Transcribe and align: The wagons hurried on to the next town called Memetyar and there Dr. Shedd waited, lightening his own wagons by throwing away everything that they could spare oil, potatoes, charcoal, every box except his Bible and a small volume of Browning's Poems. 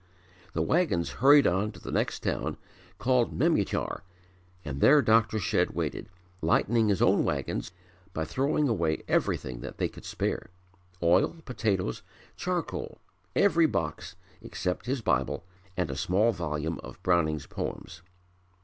The 0.53 0.63
wagons 0.63 1.11
hurried 1.21 1.45
on 1.45 1.71
to 1.73 1.79
the 1.79 1.91
next 1.91 2.21
town 2.23 2.57
called 2.97 3.37
Memetyar 3.37 4.01
and 4.65 4.81
there 4.81 4.99
Dr. 4.99 5.37
Shedd 5.37 5.75
waited, 5.75 6.09
lightening 6.41 6.87
his 6.87 7.03
own 7.03 7.23
wagons 7.23 7.71
by 8.11 8.25
throwing 8.25 8.67
away 8.67 9.03
everything 9.07 9.59
that 9.59 9.77
they 9.77 9.87
could 9.87 10.03
spare 10.03 10.49
oil, 11.03 11.35
potatoes, 11.45 12.01
charcoal, 12.35 12.97
every 13.35 13.67
box 13.67 14.15
except 14.41 14.87
his 14.87 15.01
Bible 15.01 15.45
and 15.77 15.91
a 15.91 15.95
small 15.95 16.31
volume 16.31 16.79
of 16.83 17.03
Browning's 17.03 17.45
Poems. 17.45 18.01